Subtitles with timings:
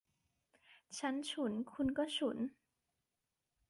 [0.99, 2.37] ฉันฉุน คุณก็ฉุน